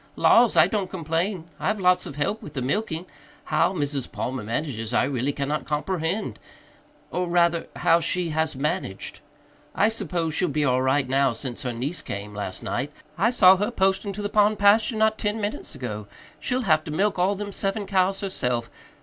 "Laws, 0.15 0.57
I 0.57 0.65
don't 0.65 0.89
complain 0.89 1.43
I've 1.59 1.79
lots 1.79 2.07
of 2.07 2.15
help 2.15 2.41
with 2.41 2.53
the 2.53 2.61
milking. 2.63 3.05
How 3.43 3.71
Mrs. 3.71 4.11
Palmer 4.11 4.41
manages, 4.43 4.95
I 4.95 5.03
really 5.03 5.31
cannot 5.31 5.63
comperhend 5.63 6.37
or 7.11 7.27
rather, 7.27 7.67
how 7.75 7.99
she 7.99 8.29
has 8.29 8.55
managed. 8.55 9.19
I 9.75 9.89
suppose 9.89 10.33
she'll 10.33 10.47
be 10.47 10.65
all 10.65 10.81
right 10.81 11.07
now 11.07 11.33
since 11.33 11.61
her 11.61 11.71
niece 11.71 12.01
came 12.01 12.33
last 12.33 12.63
night. 12.63 12.91
I 13.15 13.29
saw 13.29 13.57
her 13.57 13.69
posting 13.69 14.11
to 14.13 14.23
the 14.23 14.27
pond 14.29 14.57
pasture 14.57 14.95
not 14.95 15.19
ten 15.19 15.39
minutes 15.39 15.75
ago. 15.75 16.07
She'll 16.39 16.61
have 16.61 16.83
to 16.85 16.91
milk 16.91 17.19
all 17.19 17.35
them 17.35 17.51
seven 17.51 17.85
cows 17.85 18.21
herself. 18.21 18.71